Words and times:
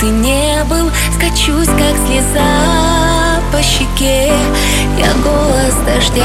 ты 0.00 0.06
не 0.06 0.64
был 0.64 0.90
Скачусь, 1.14 1.68
как 1.68 1.96
слеза 2.06 3.40
по 3.52 3.62
щеке. 3.62 4.32
Я 4.98 5.12
голос 5.22 5.74
дождя. 5.86 6.24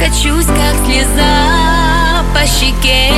Соскочусь, 0.00 0.46
как 0.46 0.86
слеза 0.86 2.24
по 2.32 2.46
щеке. 2.46 3.12